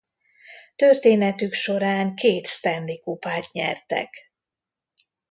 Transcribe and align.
Történetük 0.75 1.53
során 1.53 2.15
két 2.15 2.47
Stanley-kupát 2.47 3.51
nyertek. 3.51 4.33